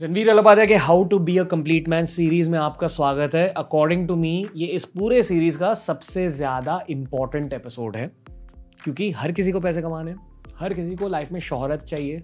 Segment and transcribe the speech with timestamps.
[0.00, 4.06] रणवीर अलबाजा के how to be a complete man series में आपका स्वागत है। अकॉर्डिंग
[4.08, 8.06] टू मी ये इस पूरे सीरीज़ का सबसे ज़्यादा इंपॉर्टेंट एपिसोड है।
[8.84, 10.14] क्योंकि हर किसी को पैसे कमाने
[10.58, 12.22] हर किसी को लाइफ में शोहरत चाहिए,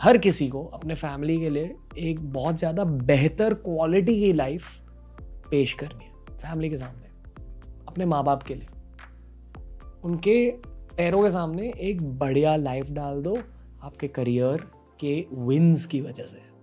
[0.00, 4.70] हर किसी को अपने फैमिली के लिए एक बहुत ज़्यादा बेहतर क्वालिटी की लाइफ
[5.50, 7.08] पेश करनी है फैमिली के सामने,
[7.88, 8.66] अपने माँ बाप के लिए।
[10.04, 10.50] उनके
[10.96, 13.38] पैरों के सामने एक बढ़िया लाइफ डाल दो
[13.82, 14.66] आपके करियर
[15.00, 16.53] के विन्स की वजह से।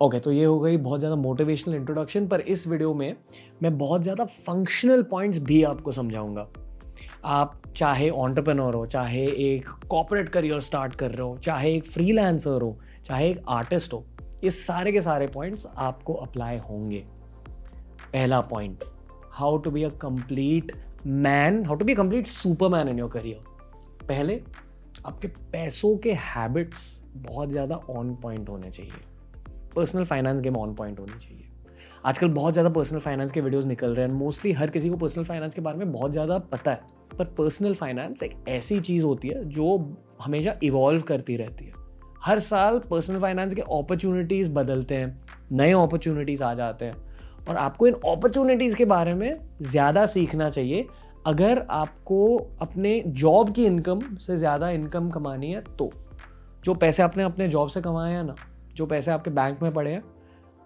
[0.00, 3.16] ओके okay, तो ये हो गई बहुत ज़्यादा मोटिवेशनल इंट्रोडक्शन पर इस वीडियो में
[3.62, 6.46] मैं बहुत ज़्यादा फंक्शनल पॉइंट्स भी आपको समझाऊँगा।
[7.24, 12.62] आप चाहे ऑन्टरप्रेनोर हो चाहे एक कॉपरेट करियर स्टार्ट कर रहे हो चाहे एक फ्रीलांसर
[12.62, 14.04] हो चाहे एक आर्टिस्ट हो
[14.44, 17.04] ये सारे के सारे पॉइंट्स आपको अप्लाई होंगे।
[18.02, 18.84] पहला point
[19.32, 24.04] how to be a complete man how to be complete super man in your career
[24.06, 24.40] पहले
[25.06, 26.88] आपके पैसों के हैबिट्स
[27.18, 29.15] बहुत ज़्यादा ऑन पॉइंट होने चाहिए।
[29.76, 31.44] Personal finance game on point होनी चाहिए।
[32.04, 35.24] आजकल बहुत ज़्यादा पर्सनल फाइनेंस के वीडियोस निकल रहे हैं मोस्टली हर किसी को पर्सनल
[35.24, 39.28] फाइनेंस के बारे में बहुत ज़्यादा पता है। पर पर्सनल फाइनेंस एक ऐसी चीज़ होती
[39.28, 41.72] है जो हमेशा इवॉल्व करती रहती है।
[42.22, 46.96] हर साल पर्सनल फाइनेंस के अपॉर्चुनिटीज़ बदलते हैं, नए अपॉर्चुनिटीज़ आ जाते हैं।
[47.48, 50.86] और आपको इन अपॉर्चुनिटीज़ के बारे में ज़्यादा सीखना चाहिए।
[51.26, 55.90] अगर आपको अपने जॉब की इनकम से ज़्यादा इनकम कमानी है तो
[56.64, 58.34] जो पैसे आपने अपने जॉब से कमाए हैं ना
[58.76, 60.02] जो पैसे आपके बैंक में पड़े हैं।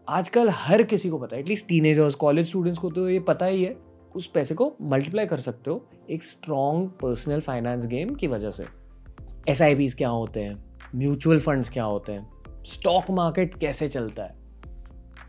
[0.08, 3.62] आजकल हर किसी को पता है एटलीस्ट टीनेजर्स कॉलेज स्टूडेंट्स को तो ये पता ही
[3.64, 3.76] है,
[4.14, 8.64] उस पैसे को मल्टीप्लाई कर सकते हो एक स्ट्रॉन्ग पर्सनल फाइनेंस गेम की वजह से।
[9.48, 10.56] एस क्या होते हैं?
[10.94, 12.28] म्यूचुअल फंड्स क्या होते हैं?
[12.66, 14.38] स्टॉक मार्केट कैसे चलता है?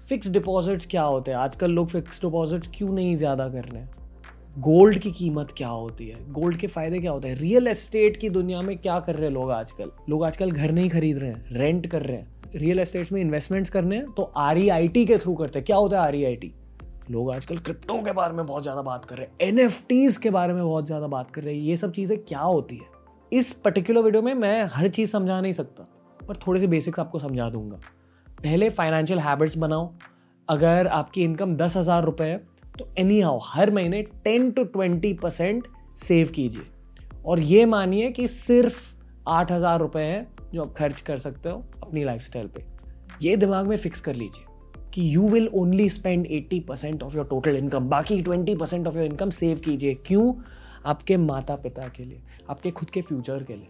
[0.07, 1.37] फिक्स डिपॉजिट्स क्या होते हैं?
[1.37, 3.89] आजकल लोग फिक्स डिपॉजिट क्यों नहीं ज़्यादा कर रहे हैं?
[4.57, 6.17] गोल्ड की कीमत क्या होती है?
[6.33, 7.35] गोल्ड के फ़ायदे क्या होते हैं?
[7.35, 9.91] रियल एस्टेट की दुनिया में क्या कर रहे हैं लोग आजकल?
[10.09, 13.69] लोग आजकल घर नहीं खरीद रहे हैं रेंट कर रहे हैं। रियल एस्टेट्स में इन्वेस्टमेंट्स
[13.69, 16.51] करने हैं तो आर e के थ्रू करते हैं। क्या होता है आर e
[17.11, 20.53] लोग आजकल क्रिप्टो के बारे में बहुत ज़्यादा बात कर रहे हैं एन के बारे
[20.53, 22.85] में बहुत ज़्यादा बात कर रहे हैं। ये सब चीज़ें क्या होती है?
[23.31, 25.83] इस पर्टिकुलर वीडियो में मैं हर चीज़ समझा नहीं सकता,
[26.19, 27.79] पर थोड़े से बेसिक्स आपको समझा दूँगा।
[28.37, 29.91] पहले फाइनेंशियल हैबिट्स बनाओ।
[30.47, 32.37] अगर आपकी इनकम दस हज़ार रुपये है
[32.77, 35.67] तो एनी हाउ हर महीने ten to twenty percent
[35.99, 36.63] save कीजिए।
[37.25, 38.79] और ये मानिए कि सिर्फ़
[39.29, 42.65] आठ हज़ार रुपये है जो आप खर्च कर सकते हो अपनी लाइफ पे।
[43.21, 44.45] ये दिमाग में फिक्स कर लीजिए
[44.93, 48.95] कि you will only spend eighty percent of your total income बाकी twenty percent of
[48.95, 50.33] your income save कीजिए। क्यों?
[50.85, 53.67] आपके माता पिता के लिए, आपके खुद के फ्यूचर के लिए।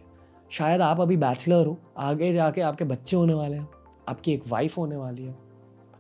[0.52, 3.68] शायद आप अभी बैचलर हो, आगे जाके आपके बच्चे होने वाले हैं,
[4.09, 5.36] आपकी एक वाइफ होने वाली है।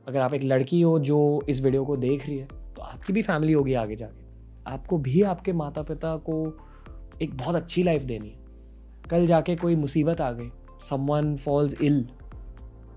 [0.07, 3.21] अगर आप एक लड़की हो जो इस वीडियो को देख रही है तो आपकी भी
[3.21, 4.25] फैमिली होगी आगे जाके।
[4.71, 6.57] आपको भी आपके माता पिता को
[7.21, 8.39] एक बहुत अच्छी लाइफ देनी है।
[9.09, 10.49] कल जाके कोई मुसीबत आ गई
[10.83, 12.03] समवन फॉल्स इल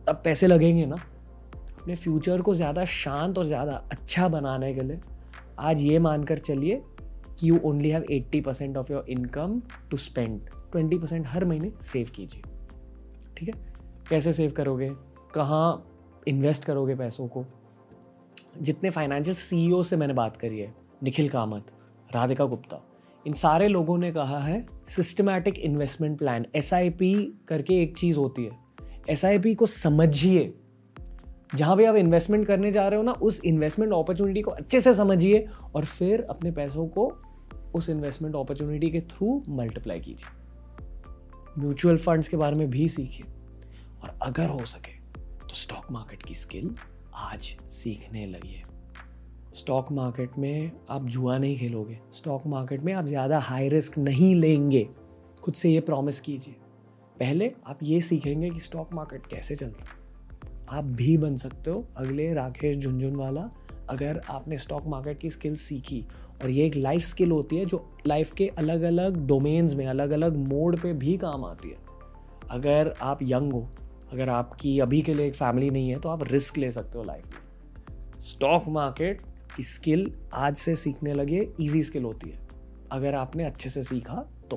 [0.07, 0.97] तब पैसे लगेंगे ना।
[1.79, 5.01] अपने फ्यूचर को ज़्यादा शांत और ज़्यादा अच्छा बनाने के लिए
[5.61, 6.83] आज ये मानकर चलिए
[7.39, 10.41] कि you only have eighty percent of your income to spend
[10.73, 12.43] twenty percent हर महीने सेव कीजिए।
[13.37, 13.55] ठीक है?
[14.09, 14.91] कैसे सेव करोगे,
[15.35, 15.91] कहाँ
[16.29, 17.45] इन्वेस्ट करोगे पैसों को?
[18.61, 21.73] जितने फाइनेंशियल सीईओ से मैंने बात करी है, निखिल कामत,
[22.11, 22.81] राधिका गुप्ता
[23.27, 28.59] इन सारे लोगों ने कहा है सिस्टमैटिक इन्वेस्टमेंट प्लान एसआईपी करके एक चीज़ होती है।
[29.09, 30.55] एसआईपी को समझिए।
[31.55, 34.95] जहाँ भी आप इन्वेस्टमेंट करने जा रहे हो ना, उस इन्वेस्टमेंट अपॉर्चुनिटी को अच्छे से
[34.95, 37.13] समझिए और फिर अपने पैसों को
[37.75, 40.29] उस इन्वेस्टमेंट अपॉर्चुनिटी के थ्रू मल्टीप्लाई कीजिए।
[41.59, 43.27] म्यूचुअल फंड्स के बारे में भी सीखिए।
[44.03, 46.75] और अगर हो सके तो स्टॉक मार्केट की स्किल
[47.15, 48.63] आज सीखने लगिए
[49.55, 54.35] स्टॉक मार्केट में आप जुआ नहीं खेलोगे। स्टॉक मार्केट में आप ज़्यादा हाई रिस्क नहीं
[54.35, 54.87] लेंगे।
[55.43, 56.55] खुद से ये प्रॉमिस कीजिए।
[57.19, 60.03] पहले आप ये सीखेंगे कि स्टॉक मार्केट कैसे चलता है।
[60.71, 63.49] आप भी बन सकते हो। अगले राकेश झुंझुनवाला,
[63.91, 66.05] अगर आपने स्टॉक मार्केट की स्किल सीखी,
[66.43, 70.11] और ये एक लाइफ स्किल होती है जो लाइफ के अलग अलग डोमेन्स में अलग
[70.11, 71.77] अलग मोड पे भी काम आती है।
[72.51, 73.69] अगर आप यंग हो,
[74.13, 77.05] अगर आपकी अभी के लिए एक फैमिली नहीं है तो आप रिस्क ले सकते हो
[77.05, 79.23] लाइफ में। स्टॉक मार्केट
[79.61, 82.49] स्किल आज से सीखने लगे इजी स्किल होती है।
[82.93, 84.57] अगर आपने अच्छे से सीखा तो।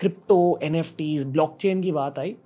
[0.00, 0.82] क्रिप्टो एन
[1.26, 2.36] ब्लॉकचेन की बात आई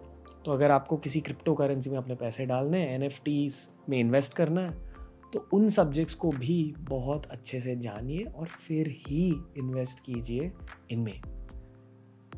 [0.45, 3.51] तो अगर आपको किसी क्रिप्टो करेंसी में अपने पैसे डालने हैं एन
[3.89, 4.95] में इन्वेस्ट करना है
[5.33, 10.53] तो उन सब्जेक्ट्स को भी बहुत अच्छे से जानिए और फिर ही इन्वेस्ट कीजिए
[10.91, 11.21] इनमें।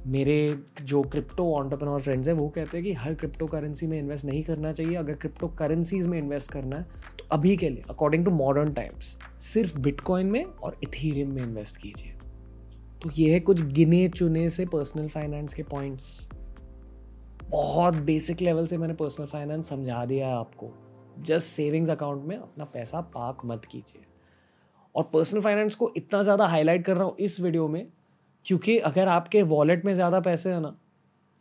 [0.06, 4.24] मेरे जो क्रिप्टो ऑन्टरप्रनोर फ्रेंड्स हैं, वो कहते हैं कि हर क्रिप्टो करेंसी में इन्वेस्ट
[4.24, 6.82] नहीं करना चाहिए। अगर क्रिप्टो करेंसीज में इन्वेस्ट करना है
[7.18, 11.76] तो अभी के लिए अकॉर्डिंग टू मॉडर्न टाइम्स सिर्फ़ बिटकॉइन में और इथीरियम में इन्वेस्ट
[11.76, 12.12] कीजिए।
[13.02, 16.28] तो ये है कुछ गिने चुने से पर्सनल फाइनेंस के पॉइंट्स
[17.42, 20.72] बहुत बेसिक लेवल से मैंने पर्सनल फाइनेंस समझा दिया है आपको।
[21.20, 24.02] जस्ट सेविंग्स अकाउंट में अपना पैसा पाक मत कीजिए।
[24.94, 27.86] और पर्सनल फाइनेंस को इतना ज़्यादा हाईलाइट कर रहा हूँ इस वीडियो में
[28.46, 30.76] क्योंकि अगर आपके वॉलेट में ज़्यादा पैसे हैं ना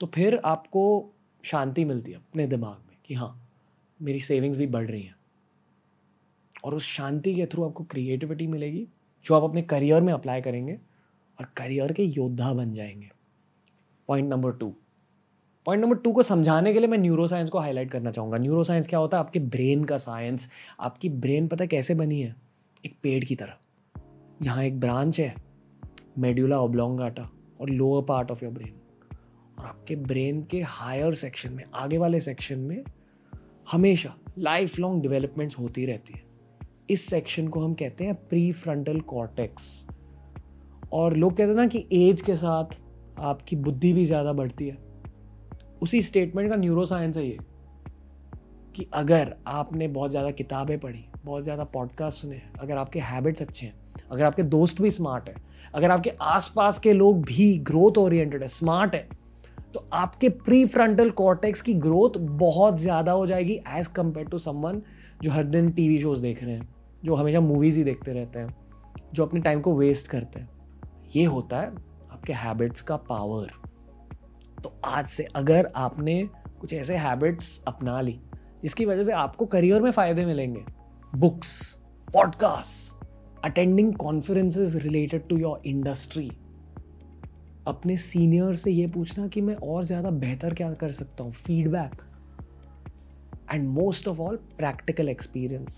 [0.02, 1.14] तो फिर आपको
[1.44, 3.50] शांति मिलती है अपने दिमाग में कि हाँ
[4.02, 5.16] मेरी सेविंग्स भी बढ़ रही हैं।
[6.64, 8.88] और उस शांति के थ्रू आपको क्रिएटिविटी मिलेगी,
[9.26, 10.74] जो आप अपने करियर में अप्लाई करेंगे
[11.40, 13.10] और करियर के योद्धा बन जाएँगे।
[14.08, 14.74] Point number two
[15.66, 18.64] point number two को समझाने के लिए मैं न्यूरो साइंस को हाईलाइट करना चाहूँगा। न्यूरो
[18.64, 19.24] साइंस क्या होता है?
[19.24, 20.50] आपके ब्रेन का साइंस
[20.80, 22.36] आपकी ब्रेन पता कैसे बनी है?
[22.86, 23.58] एक पेड़ की तरह।
[24.42, 25.45] यहाँ एक ब्रांच है।
[26.18, 27.28] मेड्यूला ओब्लोंगाटा
[27.62, 28.74] और lower part of your brain
[29.60, 32.84] और आपके ब्रेन के हायर सेक्शन में, आगे वाले सेक्शन में
[33.72, 36.24] हमेशा लाइफ लॉन्ग डेवलपमेंट्स होती रहती है।
[36.90, 39.88] इस सेक्शन को हम कहते हैं प्री फ्रंटल कॉर्टेक्स
[40.94, 42.78] और लोग कहते हैं ना कि एज के साथ
[43.20, 44.78] आपकी बुद्धि भी ज़्यादा बढ़ती है।
[45.82, 47.38] उसी स्टेटमेंट का न्यूरो साइंस है ये,
[48.76, 53.66] कि अगर आपने बहुत ज़्यादा किताबें पढ़ी, बहुत ज़्यादा पॉडकास्ट सुने, अगर आपके हैबिट्स अच्छे
[53.66, 53.74] हैं
[54.12, 55.36] अगर आपके दोस्त भी स्मार्ट है,
[55.74, 59.08] अगर आपके आसपास के लोग भी ग्रोथ ओरिएंटेड है स्मार्ट है
[59.74, 64.82] तो आपके प्री फ्रंटल कॉर्टेक्स की ग्रोथ बहुत ज़्यादा हो जाएगी एज कंपेयर टू समवन
[65.24, 66.68] जो हर दिन टीवी शोज़ देख रहे हैं,
[67.06, 68.56] जो हमेशा मूवीज़ ही देखते रहते हैं,
[69.14, 70.50] जो अपने टाइम को वेस्ट करते हैं।
[71.16, 71.68] ये होता है
[72.12, 73.52] आपके हैबिट्स का पावर
[74.64, 76.22] तो आज से अगर आपने
[76.62, 78.20] कुछ ऐसे हैबिट्स अपना ली,
[78.64, 80.64] जिसकी वजह से आपको करियर में फ़ायदे मिलेंगे
[81.14, 81.74] books
[82.08, 82.95] podcast
[83.46, 86.30] attending conferences related to your industry
[87.68, 91.32] अपने सीनियर से ये पूछना कि मैं और ज़्यादा बेहतर क्या कर सकता हूँ?
[91.32, 92.02] Feedback
[93.52, 95.78] and most of all practical experience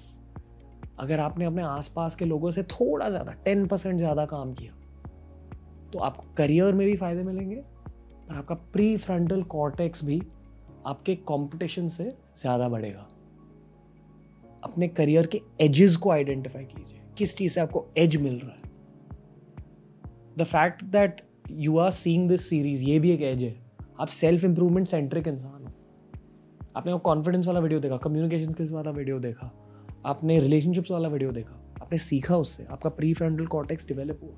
[1.00, 4.74] अगर आपने अपने आसपास के लोगों से थोड़ा ज़्यादा टेन परसेंट ज़्यादा काम किया
[5.94, 10.22] तो आपको करियर में भी फ़ायदे मिलेंगे और आपका प्री फ्रंटल कॉर्टेक्स भी
[10.86, 12.04] आपके कंपटीशन से
[12.38, 13.08] ज़्यादा बढ़ेगा।
[14.64, 18.62] अपने करियर के एजेस को आइडेंटिफाई कीजिए। किस चीज़ से आपको एज मिल रहा है?
[20.38, 21.22] The fact that
[21.52, 23.56] you are seeing this series ये भी एक एज है।
[24.00, 25.74] आप सेल्फ इंप्रूवमेंट सेंट्रिक इंसान हो।
[26.76, 29.52] आपने वो कॉन्फिडेंस वाला वीडियो देखा कम्युनिकेशन स्किल्स वाला वीडियो देखा,
[30.06, 34.38] आपने रिलेशनशिप्स वाला वीडियो देखा, आपने सीखा उससे, आपका प्री फ्रंटल कॉर्टेक्स डिवेलप हुआ।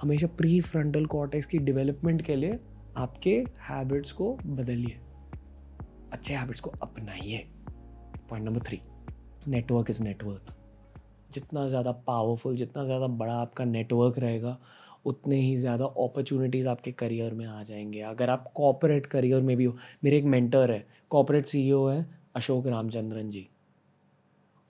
[0.00, 2.58] हमेशा प्री फ्रंटल कॉर्टेक्स की डेवलपमेंट के लिए
[2.96, 4.98] आपके हैबिट्स को बदलिए।
[6.12, 7.38] अच्छे हैबिट्स को अपनाइए।
[8.30, 8.80] Point number three
[9.48, 10.56] network is network
[11.32, 14.56] जितना ज़्यादा पावरफुल जितना ज़्यादा बड़ा आपका नेटवर्क रहेगा,
[15.04, 19.64] उतने ही ज़्यादा अपॉर्चुनिटीज़ आपके करियर में आ जाएँगे। अगर आप कॉपोरेट करियर में भी
[19.64, 19.74] हो,
[20.04, 22.06] मेरे एक मेंटर है कॉपोरेट सीईओ है
[22.36, 23.46] अशोक रामचंद्रन जी।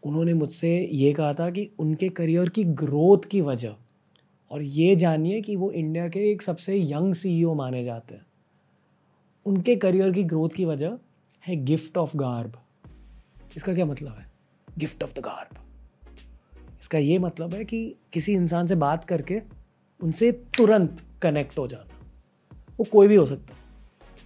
[0.02, 3.74] उन्होंने मुझसे ये कहा था कि उनके करियर की ग्रोथ की वजह,
[4.50, 8.26] और ये जानिए कि वो इंडिया के एक सबसे यंग सीईओ माने जाते हैं।
[9.46, 10.96] उनके करियर की ग्रोथ की वजह
[11.44, 12.56] है गिफ्ट ऑफ़ गार्ब
[13.56, 14.26] इसका क्या मतलब है?
[14.68, 15.58] गिफ्ट ऑफ़ द गार्ब
[16.80, 19.40] इसका ये मतलब है कि किसी इंसान से बात करके
[20.00, 22.00] उनसे तुरंत कनेक्ट हो जाना।
[22.78, 23.60] वो कोई भी हो सकता है।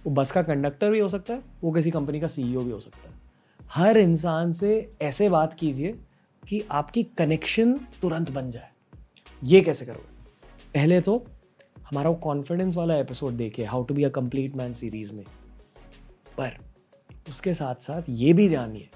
[0.05, 2.79] वो बस का कंडक्टर भी हो सकता है, वो किसी कंपनी का सीईओ भी हो
[2.79, 3.15] सकता है।
[3.69, 5.99] हर इंसान से ऐसे बात कीजिए
[6.47, 8.69] कि आपकी कनेक्शन तुरंत बन जाए।
[9.43, 10.15] ये कैसे करोगे?
[10.73, 11.27] पहले तो
[11.89, 15.25] हमारा वो कॉन्फिडेंस वाला एपिसोड देखिए how to be a complete man series में।
[16.37, 16.57] पर
[17.29, 18.89] उसके साथ साथ ये भी जानिए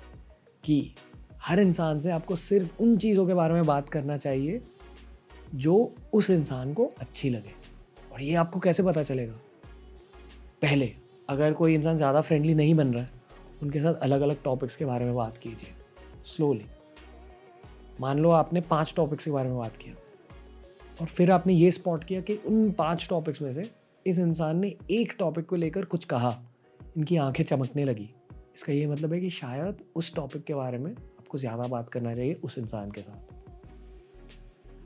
[0.63, 0.95] कि
[1.45, 4.61] हर इंसान से आपको सिर्फ़ उन चीज़ों के बारे में बात करना चाहिए
[5.55, 7.51] जो उस इंसान को अच्छी लगे।
[8.13, 9.33] और ये आपको कैसे पता चलेगा?
[10.61, 10.91] पहले,
[11.29, 13.09] अगर कोई इंसान ज़्यादा फ्रेंडली नहीं बन रहा है,
[13.63, 15.73] उनके साथ अलग अलग टॉपिक्स के बारे में बात कीजिए।
[16.25, 16.65] स्लोली
[18.01, 19.93] मान लो आपने पाँच टॉपिक्स के बारे में बात किया।
[21.01, 23.69] और फिर आपने ये स्पॉट किया कि उन पाँच टॉपिक्स में से
[24.05, 26.37] इस इंसान ने एक टॉपिक को लेकर कुछ कहा।
[26.97, 28.09] इनकी आँखें चमकने लगी।
[28.55, 30.93] इसका ये मतलब है कि शायद उस टॉपिक के बारे में
[31.29, 33.33] आपको ज़्यादा बात करना चाहिए उस इंसान के साथ।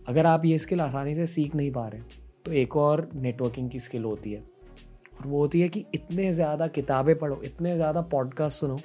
[0.08, 2.02] अगर आप ये स्किल आसानी से सीख नहीं पा रहे
[2.46, 6.68] तो एक और नेटवर्किंग की स्किल होती है। और वो होती है कि इतने ज़्यादा
[6.70, 8.78] किताबें पढ़ो, इतने ज़्यादा पॉडकास्ट सुनो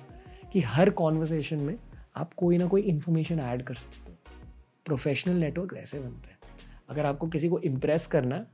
[0.53, 1.77] कि हर कॉन्वर्सेशन में
[2.17, 4.19] आप कोई ना कोई इन्फॉर्मेशन ऐड कर सकते हो।
[4.87, 6.39] प्रोफेशनल नेटवर्क ऐसे बनते हैं।
[6.89, 8.47] अगर आपको किसी को इम्प्रेस करना है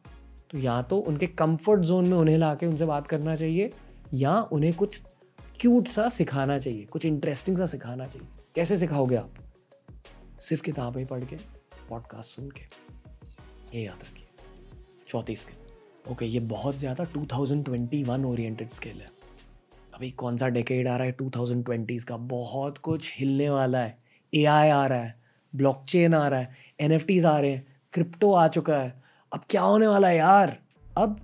[0.50, 3.70] तो या तो उनके कंफर्ट जोन में उन्हें ला के उनसे बात करना चाहिए,
[4.14, 5.02] या उन्हें कुछ
[5.60, 9.34] क्यूट सा सिखाना चाहिए, कुछ इंटरेस्टिंग सा सिखाना चाहिए। कैसे सिखाओगे आप?
[10.40, 11.36] सिर्फ़ किताबें पढ़ के
[11.88, 12.62] पॉडकास्ट सुन के,
[13.78, 14.26] ये याद रखिए।
[15.08, 19.10] चौथी स्किल ओके ये बहुत ज़्यादा 2021 ओरिएंटेड स्केल है।
[19.94, 21.16] अभी कौन सा डेकेड आ रहा है?
[21.16, 23.98] 2020s का बहुत कुछ हिलने वाला है।
[24.34, 25.14] एआई आ रहा है
[25.54, 29.86] ब्लॉकचेन आ रहा है एन आ रहे हैं क्रिप्टो आ चुका है। अब क्या होने
[29.86, 30.58] वाला है यार?
[30.96, 31.20] अब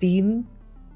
[0.00, 0.44] तीन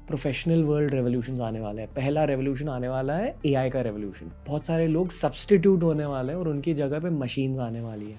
[0.09, 4.65] प्रोफेशनल वर्ल्ड रेवोल्यूशन आने वाला है। पहला रेवोल्यूशन आने वाला है एआई का रेवोल्यूशन बहुत
[4.65, 8.17] सारे लोग सब्सटीट्यूट होने वाले हैं और उनकी जगह पे मशीन्स आने वाली है।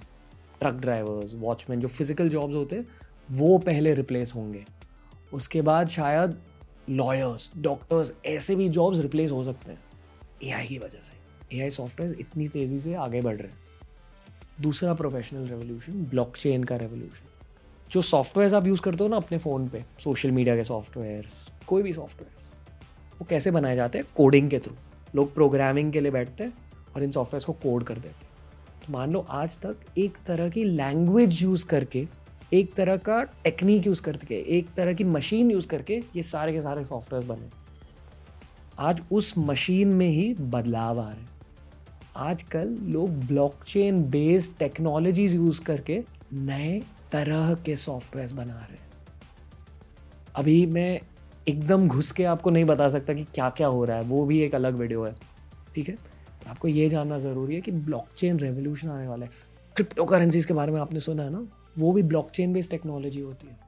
[0.61, 2.87] ट्रक ड्राइवर्स वॉचमैन जो फ़िज़िकल जॉब्स होते हैं,
[3.31, 4.65] वो पहले रिप्लेस होंगे।
[5.33, 6.37] उसके बाद शायद
[6.91, 9.81] लॉयर्स डॉक्टर्स ऐसे भी जॉब्स रिप्लेस हो सकते हैं।
[10.45, 13.59] एआई की वजह से। ए आई सॉफ्टवेयर इतनी तेज़ी से आगे बढ़ रहे हैं।
[14.61, 17.29] दूसरा प्रोफेशनल रेवोल्यूशन ब्लॉकचेन का रेवोल्यूशन
[17.93, 21.83] जो सॉफ्टवेयर आप यूज़ करते हो ना अपने फ़ोन पे सोशल मीडिया के सॉफ्टवेयर्स कोई
[21.83, 22.59] भी सॉफ्टवेयर्स
[23.21, 24.07] वो कैसे बनाए जाते हैं?
[24.17, 24.75] कोडिंग के थ्रू
[25.15, 26.53] लोग प्रोग्रामिंग के लिए बैठते हैं
[26.97, 28.29] और इन सॉफ्टवेयर्स को कोड कर देते हैं।
[28.87, 32.07] तो मान लो आज तक एक तरह की लैंग्वेज यूज़ करके,
[32.53, 36.61] एक तरह का टेक्निक यूज़ करके, एक तरह की मशीन यूज़ करके ये सारे के
[36.61, 37.51] सारे सॉफ्टवेयर बने।
[38.79, 41.29] आज उस मशीन में ही बदलाव आ रहे हैं।
[42.17, 46.81] आजकल लोग ब्लॉकचेन बेस्ड टेक्नोलॉजीज़ यूज़ करके नए
[47.13, 48.89] तरह के सॉफ्टवेयर बना रहे हैं।
[50.35, 51.01] अभी मैं
[51.49, 54.41] एकदम घुस के आपको नहीं बता सकता कि क्या क्या हो रहा है, वो भी
[54.41, 55.15] एक अलग वीडियो है,
[55.75, 55.97] ठीक है?
[56.47, 59.33] आपको ये जानना ज़रूरी है कि ब्लॉकचेन रेवोल्यूशन आने वाला है।
[59.77, 61.47] क्रिप्टो करेंसीज के बारे में आपने सुना है ना?
[61.79, 63.59] वो भी ब्लॉकचेन बेस्ड टेक्नोलॉजी होती है।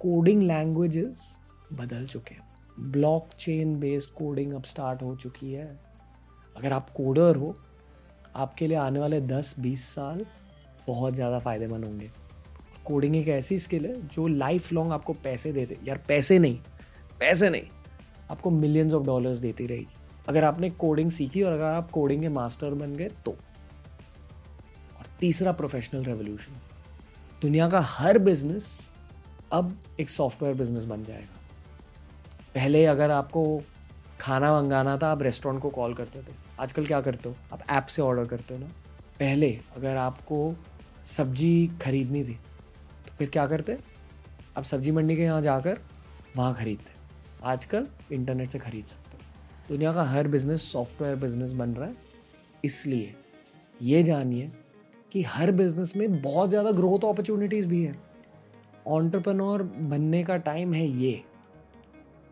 [0.00, 1.36] कोडिंग लैंग्वेजेस
[1.72, 2.48] बदल चुके हैं।
[2.80, 5.78] ब्लॉकचेन बेस्ड कोडिंग अब स्टार्ट हो चुकी है।
[6.56, 7.56] अगर आप कोडर हो,
[8.36, 10.26] आपके लिए आने वाले 10-20 साल
[10.88, 12.10] बहुत ज़्यादा फ़ायदेमंद होंगे।
[12.84, 16.58] कोडिंग एक ऐसी स्किल है जो लाइफ लॉन्ग आपको पैसे देते, यार पैसे नहीं
[17.20, 17.62] पैसे नहीं,
[18.30, 19.96] आपको मिलियंस ऑफ़ डॉलर्स देती रहेगी।
[20.28, 25.52] अगर आपने कोडिंग सीखी और अगर आप कोडिंग के मास्टर बन गए तो। और तीसरा
[25.52, 26.60] प्रोफेशनल रेवोल्यूशन
[27.42, 28.68] दुनिया का हर बिज़नेस
[29.52, 31.36] अब एक सॉफ्टवेयर बिज़नेस बन जाएगा।
[32.54, 33.62] पहले अगर आपको
[34.20, 37.36] खाना मंगाना था, आप रेस्टोरेंट को कॉल करते थे, आजकल क्या करते हो?
[37.52, 38.66] आप ऐप से ऑर्डर करते हो ना।
[39.18, 40.48] पहले अगर आपको
[41.08, 43.78] सब्ज़ी खरीदनी थी। तो फिर क्या करते?
[44.56, 45.78] आप सब्ज़ी मंडी के यहाँ जाकर
[46.36, 46.92] वहाँ ख़रीदते।
[47.44, 51.94] आजकल इंटरनेट से ख़रीद सकते हो। दुनिया का हर बिज़नेस सॉफ्टवेयर बिज़नेस बन रहा है।
[52.64, 53.14] इसलिए
[53.80, 54.50] ये जानिए
[55.12, 57.94] कि हर बिज़नेस में बहुत ज़्यादा ग्रोथ अपॉर्चुनिटीज़ भी है।
[58.86, 61.22] ऑन्टरप्रनोर बनने का टाइम है ये।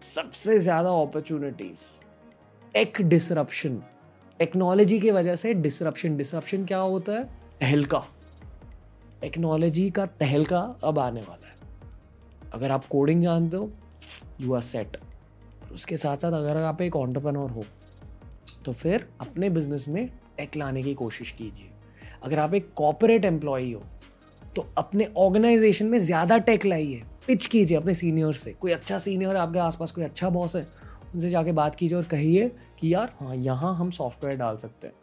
[0.02, 1.84] सबसे ज़्यादा अपॉर्चुनिटीज़
[2.74, 3.82] टेक डिसरप्शन
[4.40, 7.24] टेक्नोलॉजी की वजह से डिसरप्शन डिसरप्शन क्या होता है?
[7.60, 8.04] तहलका
[9.26, 11.54] टेक्नोलॉजी का तहलका अब आने वाला है।
[12.54, 13.70] अगर आप कोडिंग जानते हो
[14.40, 14.96] यू आर सेट
[15.72, 17.64] उसके साथ साथ अगर आप एक ऑन्टरप्रनोर हो
[18.64, 20.06] तो फिर अपने बिज़नेस में
[20.36, 21.70] टेक लाने की कोशिश कीजिए।
[22.22, 23.82] अगर आप एक कॉपोरेट एम्प्लॉई हो
[24.56, 29.36] तो अपने ऑर्गेनाइजेशन में ज़्यादा टेक लाइए। पिच कीजिए अपने सीनियर से। कोई अच्छा सीनियर
[29.36, 30.66] आपके आसपास, कोई अच्छा बॉस है,
[31.14, 32.48] उनसे जाके बात कीजिए और कहिए
[32.80, 34.94] कि यार हाँ यहाँ हम सॉफ्टवेयर डाल सकते हैं।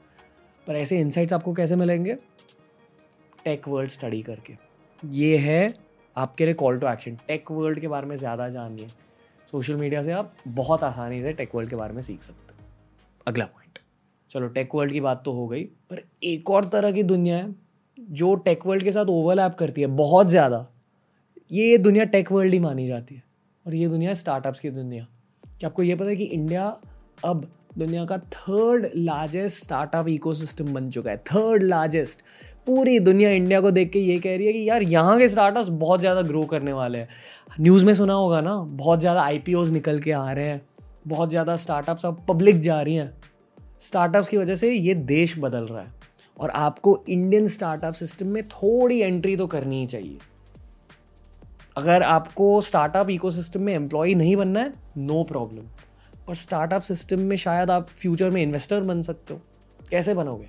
[0.67, 2.17] पर ऐसे इंसाइट्स आपको कैसे मिलेंगे?
[3.45, 4.55] टेक वर्ल्ड स्टडी करके।
[5.03, 5.73] ये है
[6.15, 8.87] आपके लिए call to action tech world के बारे में ज़्यादा जानिए।
[9.47, 12.65] सोशल मीडिया से आप बहुत आसानी से टेक वर्ल्ड के बारे में सीख सकते हो।
[13.27, 13.79] अगला पॉइंट
[14.31, 17.53] चलो, टेक वर्ल्ड की बात तो हो गई, पर एक और तरह की दुनिया है,
[17.97, 20.65] जो टेक वर्ल्ड के साथ ओवरलैप करती है बहुत ज़्यादा।
[21.51, 23.23] ये दुनिया टेक वर्ल्ड ही मानी जाती है,
[23.65, 25.07] और ये दुनिया स्टार्टअप्स की दुनिया।
[25.43, 26.65] क्या आपको ये पता है कि इंडिया
[27.25, 27.45] अब
[27.77, 32.21] दुनिया का थर्ड लार्जेस्ट स्टार्टअप इकोसिस्टम बन चुका है। थर्ड लार्जेस्ट
[32.67, 35.69] पूरी दुनिया इंडिया को देख के ये कह रही है कि यार यहाँ के स्टार्टअप्स
[35.69, 37.07] बहुत ज़्यादा ग्रो करने वाले हैं।
[37.59, 40.61] न्यूज़ में सुना होगा ना, बहुत ज़्यादा आई निकल के आ रहे हैं।
[41.07, 43.13] बहुत ज़्यादा स्टार्टअप्स अब पब्लिक जा रही हैं।
[43.81, 45.91] स्टार्टअप्स की वजह से ये देश बदल रहा है।
[46.37, 50.17] और आपको इंडियन स्टार्टअप सिस्टम में थोड़ी एंट्री तो करनी ही चाहिए।
[51.77, 55.65] अगर आपको स्टार्टअप इकोसिस्टम में एम्प्लॉय नहीं बनना है नो प्रॉब्लम
[56.29, 59.39] और स्टार्टअप सिस्टम में शायद आप फ्यूचर में इन्वेस्टर बन सकते हो।
[59.91, 60.47] कैसे बनोगे?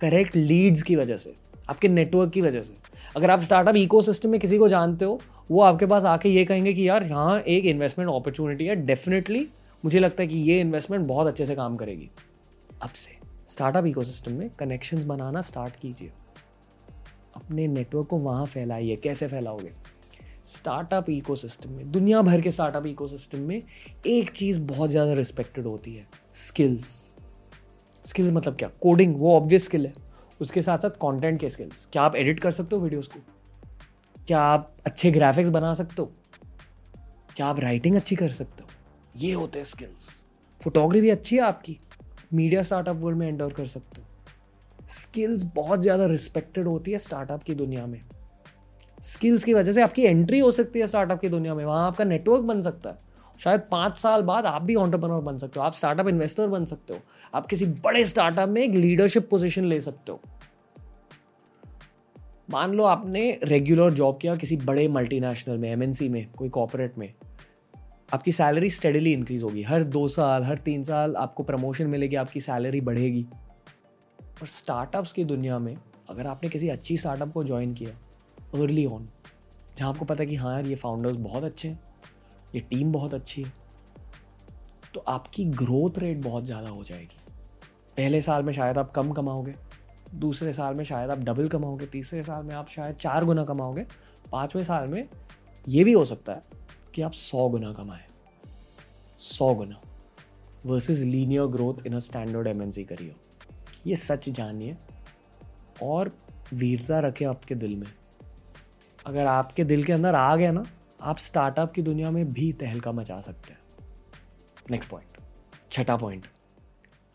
[0.00, 1.34] करेक्ट लीड्स की वजह से।
[1.68, 2.74] आपके नेटवर्क की वजह से।
[3.16, 5.20] अगर आप स्टार्टअप इको में किसी को जानते हो,
[5.50, 9.46] वो आपके पास आके ये कहेंगे कि यार, यहाँ एक इन्वेस्टमेंट अपॉर्चुनिटी है डेफिनेटली
[9.84, 12.10] मुझे लगता है कि ये इन्वेस्टमेंट बहुत अच्छे से काम करेगी।
[12.82, 13.16] अब से
[13.48, 16.10] स्टार्टअप इको में कनेक्शंस बनाना स्टार्ट कीजिए।
[17.36, 19.72] अपने नेटवर्क को वहाँ फैलाइए। कैसे फैलाओगे?
[20.46, 23.62] स्टार्टअप इकोसिस्टम में, दुनिया भर के स्टार्टअप इकोसिस्टम में
[24.06, 26.06] एक चीज़ बहुत ज़्यादा रिस्पेक्टेड होती है
[26.36, 27.08] स्किल्स
[28.04, 28.70] स्किल्स मतलब क्या?
[28.80, 29.92] कोडिंग वो ऑब्वियस स्किल है।
[30.40, 33.20] उसके साथ साथ कंटेंट के स्किल्स क्या आप एडिट कर सकते हो वीडियोस को?
[34.26, 36.10] क्या आप अच्छे ग्राफिक्स बना सकते हो?
[37.36, 38.68] क्या आप राइटिंग अच्छी कर सकते हो?
[39.16, 40.24] ये होते हैं स्किल्स
[40.60, 41.78] फोटोग्राफी अच्छी है आपकी।
[42.34, 47.42] मीडिया स्टार्टअप वर्ल्ड में एंडोर कर सकते हो। स्किल्स बहुत ज़्यादा रिस्पेक्टेड होती है स्टार्टअप
[47.42, 48.00] की दुनिया में।
[48.98, 52.04] स्किल्स की वजह से आपकी एंट्री हो सकती है स्टार्टअप की दुनिया में। वहाँ आपका
[52.04, 53.07] नेटवर्क बन सकता है।
[53.38, 56.94] शायद पाँच साल बाद आप भी ऑन्टरप्रनोर बन सकते हो, आप स्टार्टअप इन्वेस्टर बन सकते
[56.94, 57.00] हो,
[57.34, 60.20] आप किसी बड़े स्टार्टअप में एक लीडरशिप पोजिशन ले सकते हो।
[62.50, 67.12] मान लो आपने रेगुलर जॉब किया किसी बड़े मल्टीनेशनल में एमएनसी में, कोई कॉपोरेट में,
[68.14, 72.40] आपकी सैलरी स्टडीली इंक्रीज होगी। हर दो साल, हर तीन साल आपको प्रमोशन मिलेगी, आपकी
[72.40, 73.26] सैलरी बढ़ेगी।
[74.42, 75.76] और स्टार्टअप्स की दुनिया में
[76.10, 77.90] अगर आपने किसी अच्छी स्टार्टअप को ज्वाइन किया
[78.54, 79.08] अर्ली ऑन
[79.78, 81.80] जहाँ आपको पता है कि हाँ यार, ये फाउंडर्स बहुत अच्छे हैं
[82.54, 83.52] ये टीम बहुत अच्छी है।
[84.94, 87.16] तो आपकी ग्रोथ रेट बहुत ज़्यादा हो जाएगी।
[87.96, 89.54] पहले साल में शायद आप कम कमाओगे,
[90.16, 93.84] दूसरे साल में शायद आप डबल कमाओगे, तीसरे साल में आप शायद चार गुना कमाओगे,
[94.32, 95.08] पाँचवें साल में
[95.66, 96.42] ये भी हो सकता है
[96.94, 98.04] कि आप सौ गुना कमाएँ।
[99.20, 99.80] सौ गुना
[100.66, 103.14] versus linear growth in a standard M career
[103.86, 104.76] ये सच जानिए
[105.82, 106.10] और
[106.52, 107.86] वीरता रखे आपके दिल में।
[109.06, 110.62] अगर आपके दिल के अंदर आ गया ना
[111.02, 113.60] आप स्टार्टअप की दुनिया में भी तहलका मचा सकते हैं।
[114.70, 115.18] नेक्स्ट पॉइंट
[115.72, 116.26] छठा पॉइंट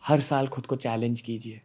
[0.04, 1.60] हर साल खुद को चैलेंज कीजिए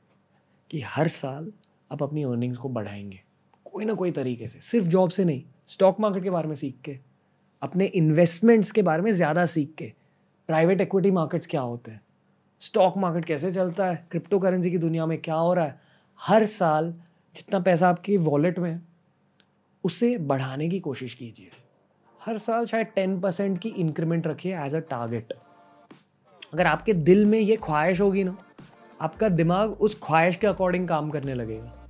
[0.71, 1.51] कि हर साल
[1.91, 3.21] आप अपनी अर्निंग्स को बढ़ाएँगे।
[3.65, 6.81] कोई ना कोई तरीके से। सिर्फ़ जॉब से नहीं स्टॉक मार्केट के बारे में सीख
[6.85, 6.99] के,
[7.61, 9.91] अपने इन्वेस्टमेंट्स के बारे में ज़्यादा सीख के
[10.47, 12.01] प्राइवेट इक्विटी मार्केट्स क्या होते हैं?
[12.59, 14.07] स्टॉक मार्केट कैसे चलता है?
[14.11, 15.81] क्रिप्टो करेंसी की दुनिया में क्या हो रहा है?
[16.19, 16.93] हर साल
[17.35, 18.81] जितना पैसा आपकी वॉलेट में है,
[19.83, 21.51] उसे बढ़ाने की कोशिश कीजिए।
[22.29, 25.33] हर साल शायद टेन परसेंट की इंक्रीमेंट रखिए एज अ टारगेट
[26.53, 28.35] अगर आपके दिल में ये ख्वाहिश होगी ना,
[29.01, 31.87] आपका दिमाग उस ख्वाहिश के अकॉर्डिंग काम करने लगेगा।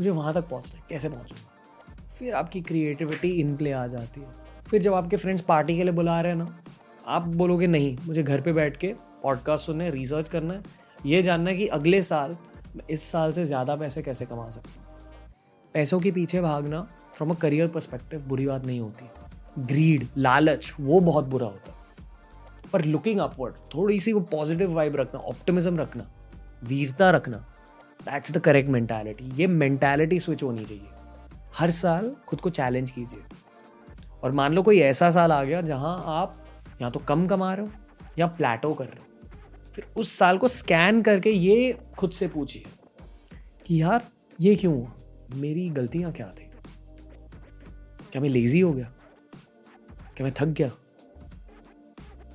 [0.00, 4.32] मुझे वहाँ तक पहुँचना है। कैसे पहुँचूँगा फिर आपकी क्रिएटिविटी इन प्ले आ जाती है।
[4.70, 6.56] फिर जब आपके फ्रेंड्स पार्टी के लिए बुला रहे हैं ना,
[7.06, 10.62] आप बोलोगे, नहीं, मुझे घर पे बैठ के पॉडकास्ट सुनना है रिसर्च करना है।
[11.06, 12.36] ये जानना है कि अगले साल
[12.76, 14.88] मैं इस साल से ज़्यादा पैसे कैसे कमा सकता
[15.74, 19.08] पैसों के पीछे भागना फ्रॉम अ करियर परस्पेक्टिव बुरी बात नहीं होती।
[19.58, 21.78] ग्रीड लालच, वो बहुत बुरा होता है।
[22.72, 26.10] पर लुकिंग अपवर्ड थोड़ी सी वो पॉजिटिव वाइब रखना ऑप्टिमिज्म रखना,
[26.64, 27.36] वीरता रखना
[28.04, 30.86] दैट्स द करेक्ट मेंटालिटी ये मेंटालिटी स्विच होनी चाहिए।
[31.54, 33.20] हर साल खुद को चैलेंज कीजिए।
[34.22, 36.44] और मान लो कोई ऐसा साल आ गया जहाँ आप
[36.82, 37.72] या तो कम कमा रहे हो
[38.18, 39.28] या प्लेटो कर रहे हो।
[39.72, 42.64] फिर उस साल को स्कैन करके ये खुद से पूछिए
[43.66, 44.06] कि यार,
[44.40, 44.92] ये क्यों हुआ?
[45.34, 46.50] मेरी गलतियाँ क्या थी?
[48.12, 48.92] क्या मैं लेजी हो गया?
[50.20, 50.68] क्या मैं थक गया।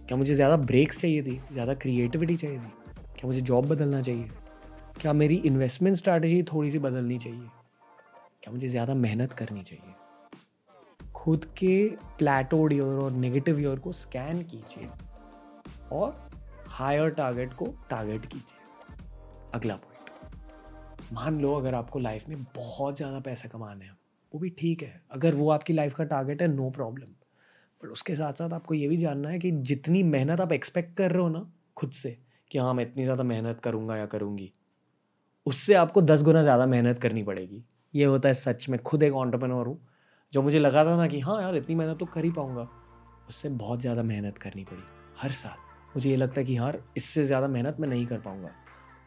[0.07, 1.37] क्या मुझे ज़्यादा ब्रेक्स चाहिए थी?
[1.51, 2.69] ज़्यादा क्रिएटिविटी चाहिए थी?
[3.15, 4.29] क्या मुझे जॉब बदलना चाहिए?
[5.01, 7.49] क्या मेरी इन्वेस्टमेंट स्ट्रैटेजी थोड़ी सी बदलनी चाहिए?
[8.43, 9.93] क्या मुझे ज़्यादा मेहनत करनी चाहिए?
[11.15, 14.89] खुद के प्लेटोड ईयर और नेगेटिव ईयर को स्कैन कीजिए
[15.91, 16.29] और
[16.69, 18.95] हायर टारगेट को टारगेट कीजिए।
[19.53, 23.97] अगला पॉइंट मान लो अगर आपको लाइफ में बहुत ज़्यादा पैसे कमाने हैं,
[24.33, 27.13] वो भी ठीक है। अगर वो आपकी लाइफ का टारगेट है नो प्रॉब्लम
[27.85, 31.11] बट उसके साथ साथ आपको ये भी जानना है कि जितनी मेहनत आप एक्सपेक्ट कर
[31.11, 31.45] रहे हो ना,
[31.77, 32.17] खुद से,
[32.51, 34.51] कि हाँ मैं इतनी ज़्यादा मेहनत करूँगा या करूँगी,
[35.45, 39.13] उससे आपको दस गुना ज़्यादा मेहनत करनी पड़ेगी। ये होता है सच। में खुद एक
[39.13, 39.79] ऑन्टरप्रनोर हूँ,
[40.33, 42.67] जो मुझे लगा था ना कि हाँ यार, इतनी मेहनत तो कर ही पाऊँगा।
[43.29, 44.83] उससे बहुत ज़्यादा मेहनत करनी पड़ी,
[45.17, 45.57] हर साल।
[45.95, 48.51] मुझे ये लगता है कि यार, इससे ज़्यादा मेहनत मैं नहीं कर पाऊँगा।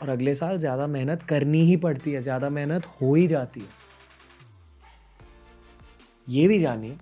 [0.02, 3.76] और अगले साल ज़्यादा मेहनत करनी ही पड़ती है, ज़्यादा मेहनत हो ही जाती है।
[6.28, 6.96] ये भी जानिए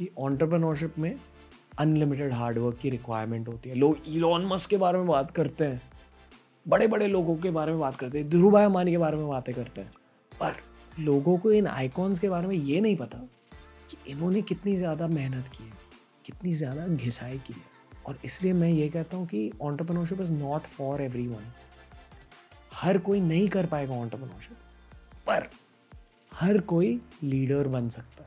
[0.00, 1.14] कि ऑन्टरप्रनोरशिप में
[1.78, 5.80] अनलिमिटेड हार्डवर्क की रिक्वायरमेंट होती है। लोग इलॉन मस्क के बारे में बात करते हैं।
[6.66, 9.54] बड़े बड़े लोगों के बारे में बात करते हैं। ध्रुव भाई के बारे में बातें
[9.54, 9.90] करते हैं।
[10.32, 10.56] पर
[11.00, 13.18] लोगों को इन आइकॉन्स के बारे में ये नहीं पता
[13.90, 15.72] कि इन्होंने कितनी ज़्यादा मेहनत की है,
[16.24, 20.62] कितनी ज़्यादा घिसाई की है। और इसलिए मैं ये कहता हूँ कि entrepreneurship is not
[20.68, 21.28] for every
[22.74, 24.56] हर कोई नहीं कर पाएगा ऑन्टरप्रनोरशिप
[25.26, 25.48] पर
[26.32, 28.19] हर कोई लीडर बन सकता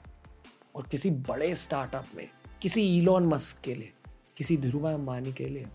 [0.75, 2.29] और किसी बड़े स्टार्टअप में,
[2.61, 3.93] किसी ईलॉन मस्क के लिए,
[4.37, 5.65] किसी ध्रुवा अंबानी के लिए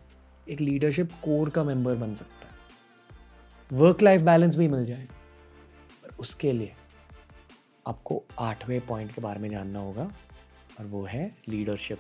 [0.49, 2.59] एक लीडरशिप कोर का मेंबर बन सकता है।
[3.73, 5.09] वर्क लाइफ बैलेंस भी मिल जाए।
[6.03, 6.73] पर उसके लिए
[7.87, 10.13] आपको आठवें पॉइंट के बारे में जानना होगा
[10.81, 11.99] और वो है लीडरशिप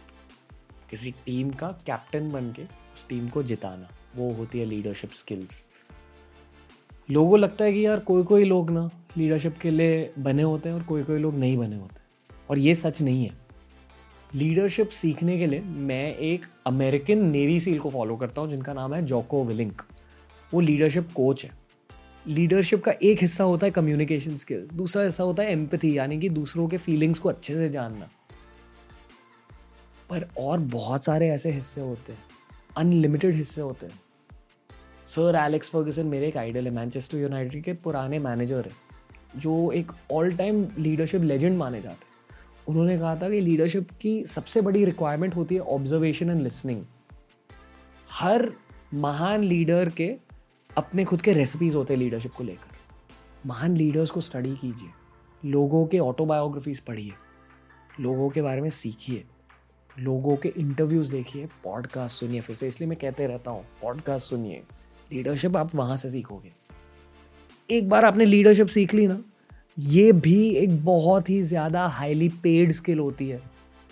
[0.90, 5.68] किसी टीम का कैप्टन बन के उस टीम को जिताना, वो होती है लीडरशिप स्किल्स
[7.10, 10.76] लोगों लगता है कि यार कोई कोई लोग ना लीडरशिप के लिए बने होते हैं
[10.76, 12.07] और कोई कोई लोग नहीं बने होते।
[12.50, 13.36] और ये सच नहीं है।
[14.30, 18.94] लीडरशिप सीखने के लिए मैं एक अमेरिकन नेवी सील को फॉलो करता हूँ, जिनका नाम
[18.94, 19.82] है जॉको विलिंक
[20.52, 21.50] वो लीडरशिप कोच है।
[22.26, 26.28] लीडरशिप का एक हिस्सा होता है कम्युनिकेशन स्किल्स दूसरा हिस्सा होता है एम्पथी यानी कि
[26.30, 28.08] दूसरों के फीलिंग्स को अच्छे से जानना।
[30.10, 32.18] पर और बहुत सारे ऐसे हिस्से होते हैं
[32.76, 34.00] अनलिमिटेड हिस्से होते हैं।
[35.06, 38.72] सर एलेक्स फर्गसन मेरे एक आइडल है मैनचेस्टर यूनाइटेड के पुराने मैनेजर है,
[39.36, 42.07] जो एक ऑल टाइम लीडरशिप लेजेंड माने जाते हैं।
[42.68, 46.84] उन्होंने कहा था कि लीडरशिप की सबसे बड़ी रिक्वायरमेंट होती है ऑब्जर्वेशन एंड लिसनिंग
[48.10, 48.52] हर
[48.94, 50.16] महान लीडर के
[50.76, 52.76] अपने खुद के रेसिपीज़ होते हैं लीडरशिप को लेकर।
[53.46, 54.88] महान लीडर्स को स्टडी कीजिए।
[55.50, 57.12] लोगों के ऑटोबायोग्राफीज पढ़िए।
[58.00, 59.24] लोगों के बारे में सीखिए।
[59.98, 64.62] लोगों के इंटरव्यूज़ देखिए। पॉडकास्ट सुनिए। फिर से इसलिए मैं कहते रहता हूँ पॉडकास्ट सुनिए।
[65.12, 66.52] लीडरशिप आप वहाँ से सीखोगे।
[67.70, 69.22] एक बार आपने लीडरशिप सीख ली ना
[69.78, 73.40] ये भी एक बहुत ही ज़्यादा हाईली पेड स्किल होती है।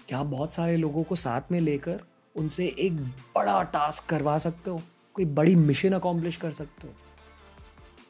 [0.09, 1.99] क्या आप बहुत सारे लोगों को साथ में लेकर
[2.37, 2.97] उनसे एक
[3.35, 4.81] बड़ा टास्क करवा सकते हो?
[5.15, 6.95] कोई बड़ी मिशन अकॉम्प्लिश कर सकते हो?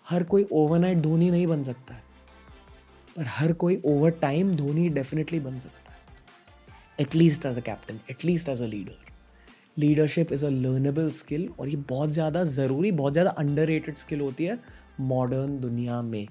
[0.09, 2.03] हर कोई ओवरनाइट धोनी नहीं बन सकता है।
[3.17, 8.49] पर हर कोई ओवर टाइम धोनी डेफिनेटली बन सकता है। At least as a captain at least
[8.49, 9.05] as a leader
[9.79, 14.45] leadership is a learnable skill और ये बहुत ज़्यादा ज़रूरी, बहुत ज़्यादा अंडर स्किल होती
[14.45, 14.59] है
[15.03, 16.27] मॉडर्न दुनिया में।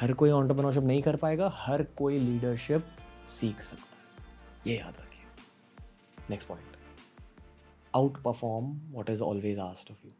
[0.00, 2.86] हर कोई ऑन्टरप्रनोरशिप नहीं कर पाएगा, हर कोई लीडरशिप
[3.28, 5.24] सीख सकता है। ये याद रखिए।
[6.30, 6.76] Next point
[8.22, 10.12] outperform what is always asked of you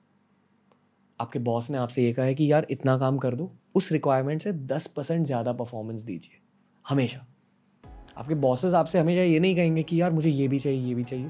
[1.20, 4.42] आपके बॉस ने आपसे ये कहा है कि यार, इतना काम कर दो, उस रिक्वायरमेंट
[4.42, 6.40] से दस परसेंट ज़्यादा परफॉर्मेंस दीजिए।
[6.88, 7.26] हमेशा।
[8.16, 11.04] आपके बॉसेस आपसे हमेशा ये नहीं कहेंगे कि यार, मुझे ये भी चाहिए, ये भी
[11.04, 11.26] चाहिए।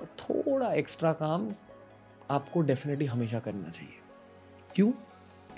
[0.00, 1.50] और थोड़ा एक्स्ट्रा काम
[2.30, 3.92] आपको डेफिनेटली हमेशा करना चाहिए।
[4.74, 4.92] क्यों?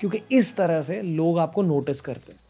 [0.01, 2.41] क्योंकि इस तरह से लोग आपको नोटिस करते हैं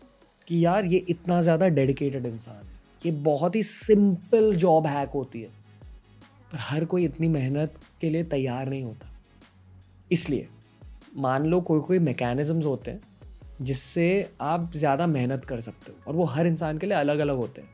[0.48, 5.42] कि यार, ये इतना ज़्यादा डेडिकेटेड इंसान है। ये बहुत ही सिंपल जॉब हैक होती
[5.42, 5.48] है।
[6.52, 9.08] पर हर कोई इतनी मेहनत के लिए तैयार नहीं होता।
[10.10, 10.48] इसलिए
[11.16, 13.00] मान लो कोई कोई मैकेनिज़म्स होते हैं
[13.60, 14.06] जिससे
[14.40, 17.60] आप ज़्यादा मेहनत कर सकते हो और वो हर इंसान के लिए अलग अलग होते
[17.60, 17.70] हैं।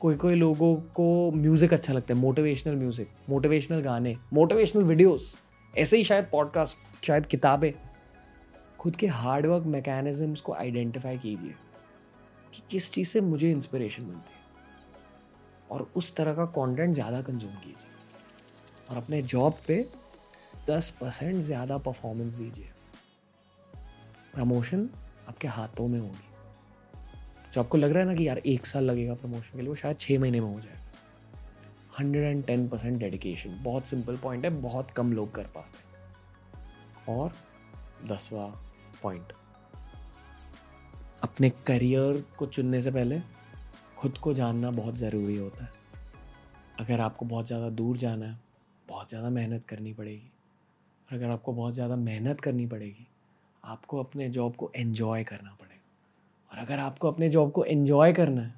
[0.00, 5.36] कोई कोई लोगों को म्यूज़िक अच्छा लगता है मोटिवेशनल म्यूज़िक मोटिवेशनल गाने मोटिवेशनल वीडियोस
[5.74, 7.70] ऐसे ही शायद पॉडकास्ट शायद किताबें
[8.78, 11.54] खुद के हार्डवर्क मैकेनिज़म्स को आइडेंटिफाई कीजिए
[12.54, 14.44] कि किस चीज़ से मुझे इंस्पिरेशन मिलती है।
[15.70, 17.94] और उस तरह का कंटेंट ज़्यादा कंज्यूम कीजिए।
[18.90, 19.86] और अपने जॉब पे
[20.68, 22.70] दस परसेंट ज़्यादा परफॉर्मेंस दीजिए।
[24.34, 24.88] प्रमोशन
[25.28, 26.24] आपके हाथों में होगी।
[27.54, 29.74] जो आपको लग रहा है ना कि यार एक साल लगेगा प्रमोशन के लिए, वो
[29.74, 30.74] शायद छः महीने में हो जाएगा
[31.98, 37.16] hundred and ten percent dedication बहुत सिंपल पॉइंट है, बहुत कम लोग कर पाते। हैं
[37.16, 37.32] और
[38.06, 38.46] दसवा
[39.06, 39.32] पॉइंट
[41.22, 43.20] अपने करियर को चुनने से पहले
[43.98, 45.70] खुद को जानना बहुत ज़रूरी होता है।
[46.80, 48.38] अगर आपको बहुत ज़्यादा दूर जाना है,
[48.88, 50.30] बहुत ज़्यादा मेहनत करनी पड़ेगी।
[51.08, 53.06] और अगर आपको बहुत ज़्यादा मेहनत करनी पड़ेगी,
[53.64, 58.42] आपको अपने जॉब को एन्जॉय करना पड़ेगा। और अगर आपको अपने जॉब को एन्जॉय करना
[58.42, 58.54] है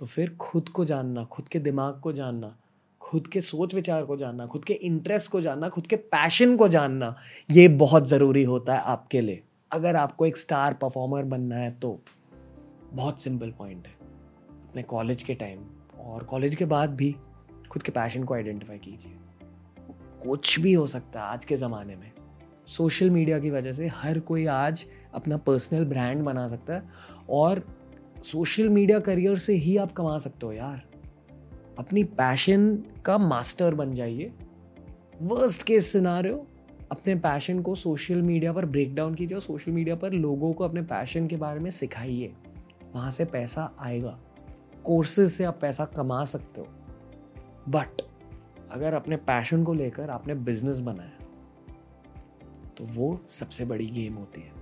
[0.00, 2.56] तो फिर खुद को जानना, खुद के दिमाग को जानना,
[3.00, 6.68] खुद के सोच विचार को जानना, खुद के इंटरेस्ट को जानना, खुद के पैशन को
[6.68, 7.14] जानना,
[7.50, 11.98] ये बहुत ज़रूरी होता है आपके लिए। अगर आपको एक स्टार परफॉर्मर बनना है तो
[12.92, 13.94] बहुत सिंपल पॉइंट है।
[14.68, 15.64] अपने कॉलेज के टाइम
[16.00, 17.14] और कॉलेज के बाद भी
[17.70, 19.16] खुद के पैशन को आइडेंटिफाई कीजिए।
[20.22, 22.10] कुछ भी हो सकता है आज के ज़माने में।
[22.66, 26.82] सोशल मीडिया की वजह से हर कोई आज अपना पर्सनल ब्रांड बना सकता है
[27.30, 27.62] और
[28.24, 30.82] सोशल मीडिया करियर से ही आप कमा सकते हो यार।
[31.78, 32.74] अपनी पैशन
[33.04, 34.32] का मास्टर बन जाइए।
[35.22, 36.46] वर्स्ट केस सिनारियो
[36.90, 40.64] अपने पैशन को सोशल मीडिया पर ब्रेक डाउन कीजिए और सोशल मीडिया पर लोगों को
[40.64, 42.32] अपने पैशन के बारे में सिखाइए।
[42.94, 44.18] वहाँ से पैसा आएगा।
[44.84, 46.66] कोर्सेज से आप पैसा कमा सकते हो।
[47.68, 48.02] बट
[48.70, 51.12] अगर अपने पैशन को लेकर आपने बिज़नेस बनाया
[52.76, 54.52] तो वो सबसे बड़ी गेम होती है।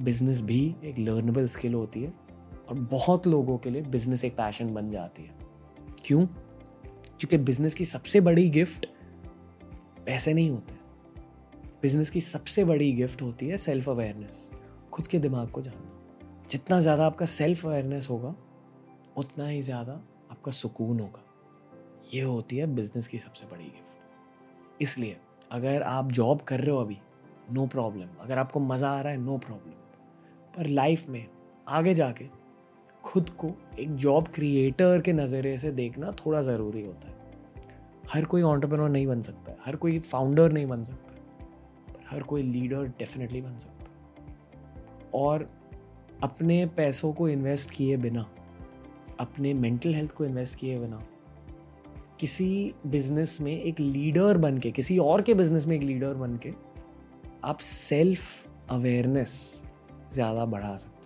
[0.00, 2.12] बिज़नेस भी एक लर्नेबल स्किल होती है
[2.68, 5.30] और बहुत लोगों के लिए बिज़नेस एक पैशन बन जाती है।
[6.04, 6.26] क्यों?
[7.18, 8.86] क्योंकि बिज़नेस की सबसे बड़ी गिफ्ट
[10.06, 10.77] पैसे नहीं होते।
[11.82, 14.50] बिज़नेस की सबसे बड़ी गिफ्ट होती है सेल्फ अवेयरनेस
[14.92, 18.34] खुद के दिमाग को जानना। जितना ज़्यादा आपका सेल्फ अवेयरनेस होगा,
[19.16, 19.92] उतना ही ज़्यादा
[20.30, 21.22] आपका सुकून होगा।
[22.14, 25.16] ये होती है बिज़नेस की सबसे बड़ी गिफ्ट। इसलिए
[25.50, 26.98] अगर आप जॉब कर रहे हो अभी
[27.52, 29.72] नो no प्रॉब्लम अगर आपको मज़ा आ रहा है नो no प्रॉब्लम
[30.56, 31.26] पर लाइफ में
[31.68, 32.24] आगे जाके
[33.04, 37.14] खुद को एक जॉब क्रिएटर के नज़रिए से देखना थोड़ा ज़रूरी होता है।
[38.12, 41.07] हर कोई ऑन्टरप्रेन्योर नहीं बन सकता है, हर कोई फाउंडर नहीं बन सकता।
[42.10, 43.76] हर कोई लीडर डेफिनेटली बन सकता
[45.14, 45.46] और
[46.22, 48.26] अपने पैसों को इन्वेस्ट किए बिना,
[49.20, 51.02] अपने मेंटल हेल्थ को इन्वेस्ट किए बिना,
[52.20, 56.36] किसी बिज़नेस में एक लीडर बन के किसी और के बिज़नेस में एक लीडर बन
[56.36, 56.52] के
[57.44, 58.20] आप सेल्फ
[58.70, 59.64] अवेयरनेस
[60.12, 60.96] ज़्यादा बढ़ा सकते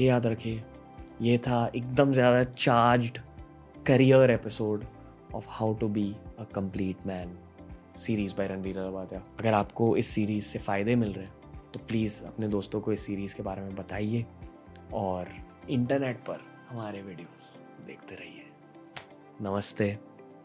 [0.00, 0.62] ये याद रखिए,
[1.22, 3.18] ये था एकदम ज़्यादा charged
[3.86, 4.84] career episode
[5.34, 7.36] of how to be a complete man
[7.96, 12.22] series by Ranveer Allahbadia अगर आपको इस सीरीज़ से फ़ायदे मिल रहे हैं तो प्लीज़
[12.24, 14.24] अपने दोस्तों को इस सीरीज़ के बारे में बताइए
[14.94, 15.28] और
[15.70, 18.44] इंटरनेट पर हमारे वीडियोस देखते रहिए।
[19.42, 19.96] नमस्ते।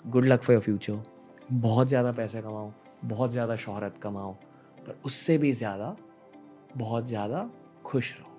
[0.06, 1.04] Good luck for your future
[1.52, 2.72] बहुत ज़्यादा पैसे कमाओ,
[3.06, 4.34] बहुत ज़्यादा शोहरत कमाओ,
[4.80, 5.96] पर उससे भी ज़्यादा,
[6.78, 7.50] बहुत ज़्यादा
[7.86, 8.37] खुश रहो।